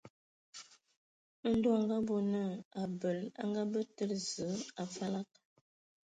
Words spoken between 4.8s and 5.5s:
a falag.